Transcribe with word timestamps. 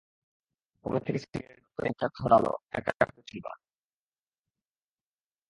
Pocket 0.85 1.01
থেকে 1.05 1.19
cigarette 1.19 1.49
বের 1.49 1.69
করে 1.69 1.75
করে 1.75 1.87
একটা 1.89 2.07
ধরাল, 2.17 2.45
একটা 2.71 2.91
ফিরোজকে 2.99 3.33
দিল। 3.35 3.45